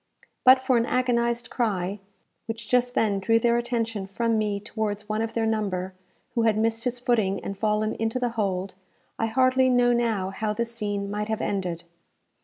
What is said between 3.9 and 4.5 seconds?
from